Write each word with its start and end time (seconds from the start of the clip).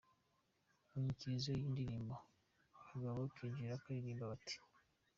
Mu 0.89 0.97
nyikirizo 1.01 1.49
y’iyi 1.51 1.71
ndirimbo 1.73 2.15
abagabo 2.83 3.19
binjira 3.35 3.79
baririmba 3.81 4.25
bati:. 4.31 4.55